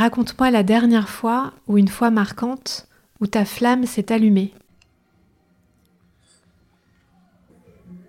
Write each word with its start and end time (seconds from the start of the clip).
Raconte-moi 0.00 0.50
la 0.50 0.62
dernière 0.62 1.10
fois 1.10 1.52
ou 1.68 1.76
une 1.76 1.88
fois 1.88 2.10
marquante 2.10 2.88
où 3.20 3.26
ta 3.26 3.44
flamme 3.44 3.84
s'est 3.84 4.10
allumée. 4.10 4.54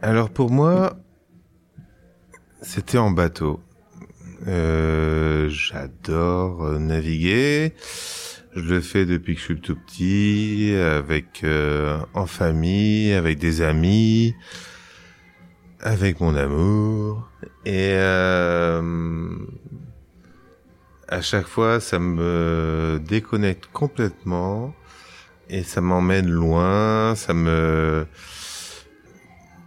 Alors 0.01 0.29
pour 0.29 0.51
moi, 0.51 0.97
c'était 2.61 2.97
en 2.97 3.11
bateau. 3.11 3.59
Euh, 4.47 5.49
j'adore 5.49 6.63
euh, 6.63 6.79
naviguer. 6.79 7.73
Je 8.55 8.61
le 8.61 8.79
fais 8.79 9.05
depuis 9.05 9.35
que 9.35 9.41
je 9.41 9.45
suis 9.47 9.59
tout 9.59 9.75
petit, 9.75 10.73
avec 10.73 11.43
euh, 11.43 11.99
en 12.13 12.25
famille, 12.25 13.11
avec 13.11 13.37
des 13.37 13.61
amis, 13.61 14.33
avec 15.81 16.21
mon 16.21 16.35
amour. 16.35 17.29
Et 17.65 17.97
à 21.11 21.21
chaque 21.21 21.45
fois, 21.45 21.81
ça 21.81 21.99
me 21.99 22.99
déconnecte 23.05 23.65
complètement 23.73 24.73
et 25.49 25.63
ça 25.63 25.81
m'emmène 25.81 26.29
loin, 26.29 27.15
ça 27.15 27.33
me 27.33 28.07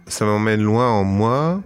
ça 0.07 0.25
m'emmène 0.25 0.61
loin 0.61 0.89
en 0.89 1.03
moi 1.03 1.61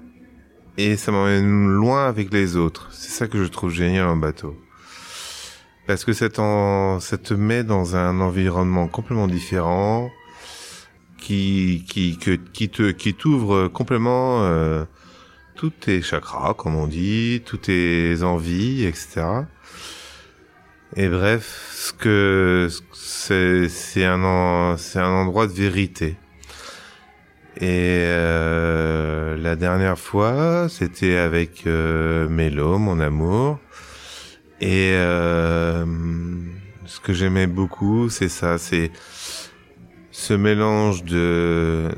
et 0.77 0.97
ça 0.97 1.13
m'emmène 1.13 1.67
loin 1.69 2.07
avec 2.07 2.33
les 2.33 2.57
autres. 2.57 2.89
C'est 2.91 3.11
ça 3.11 3.27
que 3.27 3.41
je 3.41 3.49
trouve 3.49 3.71
génial 3.71 4.07
en 4.07 4.17
bateau. 4.17 4.57
Parce 5.87 6.03
que 6.03 6.11
ça, 6.11 6.29
te 6.29 7.33
met 7.33 7.63
dans 7.63 7.95
un 7.95 8.19
environnement 8.19 8.87
complètement 8.87 9.27
différent 9.27 10.11
qui 11.17 11.85
qui 11.89 12.17
qui 12.53 12.69
te 12.69 12.91
qui 12.91 13.13
t'ouvre 13.13 13.69
complètement 13.69 14.43
euh, 14.43 14.83
tous 15.59 15.71
tes 15.71 16.01
chakras 16.01 16.53
comme 16.53 16.77
on 16.77 16.87
dit, 16.87 17.41
toutes 17.45 17.63
tes 17.63 18.23
envies, 18.23 18.85
etc. 18.85 19.25
Et 20.95 21.09
bref, 21.09 21.69
ce 21.73 21.91
que 21.91 22.69
c'est 22.93 24.05
un 24.05 24.77
c'est 24.77 24.99
un 24.99 25.11
endroit 25.11 25.47
de 25.47 25.51
vérité. 25.51 26.15
Et 27.57 28.05
euh, 28.05 29.35
la 29.35 29.57
dernière 29.57 29.99
fois, 29.99 30.67
c'était 30.69 31.17
avec 31.17 31.67
euh, 31.67 32.29
Mélo, 32.29 32.77
mon 32.77 33.01
amour. 33.01 33.59
Et 34.61 34.91
euh, 34.93 35.85
ce 36.85 37.01
que 37.01 37.11
j'aimais 37.11 37.47
beaucoup, 37.47 38.07
c'est 38.07 38.29
ça, 38.29 38.57
c'est 38.57 38.91
ce 40.11 40.33
mélange 40.33 41.03
de 41.03 41.89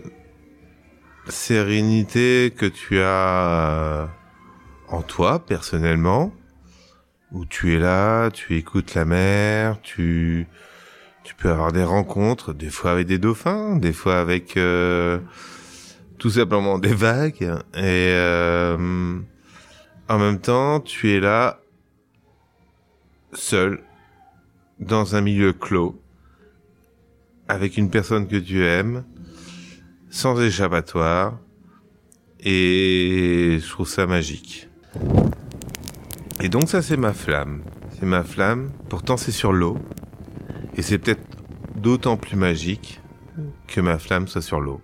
sérénité 1.32 2.54
que 2.56 2.66
tu 2.66 3.00
as 3.00 4.10
en 4.90 5.02
toi 5.02 5.44
personnellement 5.46 6.32
où 7.32 7.46
tu 7.46 7.74
es 7.76 7.80
là, 7.80 8.30
tu 8.30 8.58
écoutes 8.58 8.94
la 8.94 9.06
mer, 9.06 9.82
tu 9.82 10.48
tu 11.24 11.36
peux 11.36 11.50
avoir 11.50 11.72
des 11.72 11.84
rencontres, 11.84 12.54
des 12.54 12.70
fois 12.70 12.92
avec 12.92 13.08
des 13.08 13.20
dauphins, 13.20 13.76
des 13.78 13.94
fois 13.94 14.20
avec 14.20 14.58
euh, 14.58 15.20
tout 16.18 16.32
simplement 16.32 16.80
des 16.80 16.94
vagues, 16.94 17.44
et 17.76 17.78
euh, 17.78 19.18
en 20.10 20.20
même 20.20 20.40
temps 20.40 20.80
tu 20.80 21.12
es 21.12 21.20
là 21.20 21.60
seul 23.34 23.82
dans 24.80 25.16
un 25.16 25.22
milieu 25.22 25.54
clos 25.54 26.02
avec 27.48 27.78
une 27.78 27.90
personne 27.90 28.28
que 28.28 28.38
tu 28.38 28.66
aimes, 28.66 29.04
sans 30.12 30.40
échappatoire, 30.40 31.40
et 32.42 33.58
je 33.60 33.70
trouve 33.70 33.88
ça 33.88 34.06
magique. 34.06 34.70
Et 36.42 36.50
donc 36.50 36.70
ça 36.70 36.82
c'est 36.82 36.98
ma 36.98 37.14
flamme. 37.14 37.64
C'est 37.98 38.06
ma 38.06 38.24
flamme. 38.24 38.72
Pourtant 38.90 39.18
c'est 39.18 39.32
sur 39.32 39.54
l'eau. 39.54 39.78
Et 40.76 40.82
c'est 40.82 40.98
peut-être 40.98 41.22
d'autant 41.76 42.18
plus 42.18 42.36
magique 42.36 43.00
que 43.68 43.80
ma 43.80 43.98
flamme 43.98 44.28
soit 44.28 44.42
sur 44.42 44.60
l'eau. 44.60 44.82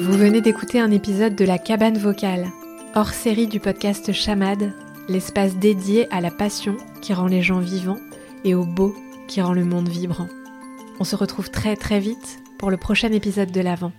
Vous 0.00 0.18
venez 0.18 0.40
d'écouter 0.40 0.78
un 0.78 0.90
épisode 0.90 1.34
de 1.34 1.44
La 1.44 1.58
Cabane 1.58 1.98
Vocale, 1.98 2.46
hors 2.94 3.10
série 3.10 3.48
du 3.48 3.60
podcast 3.60 4.12
Chamade, 4.12 4.72
l'espace 5.08 5.56
dédié 5.56 6.12
à 6.12 6.20
la 6.20 6.30
passion 6.30 6.76
qui 7.00 7.14
rend 7.14 7.26
les 7.26 7.42
gens 7.42 7.60
vivants 7.60 8.00
et 8.44 8.54
au 8.54 8.64
beau 8.64 8.94
qui 9.28 9.40
rend 9.40 9.52
le 9.52 9.64
monde 9.64 9.88
vibrant. 9.88 10.28
On 11.00 11.04
se 11.04 11.16
retrouve 11.16 11.50
très 11.50 11.76
très 11.76 12.00
vite 12.00 12.40
pour 12.58 12.70
le 12.70 12.76
prochain 12.76 13.12
épisode 13.12 13.52
de 13.52 13.60
l'Avent. 13.60 13.92